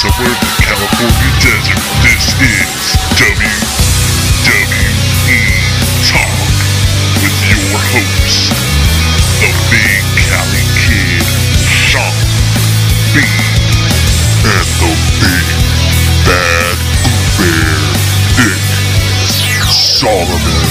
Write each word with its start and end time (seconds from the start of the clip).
Somewhere 0.00 0.32
in 0.32 0.40
the 0.40 0.64
California 0.64 1.30
desert. 1.44 1.76
This 2.00 2.32
is 2.40 2.96
WWE 3.20 3.44
Talk 6.08 6.56
with 7.20 7.36
your 7.52 7.76
hosts, 7.92 8.48
the 9.44 9.52
Big 9.68 10.00
Cali 10.24 10.64
Kid, 10.80 11.20
Sean 11.68 12.16
B, 13.12 13.20
and 14.48 14.68
the 14.80 14.88
Big 15.20 15.44
Bad 16.24 16.80
Bear, 17.36 17.76
Nick 18.40 19.68
Solomon. 19.68 20.69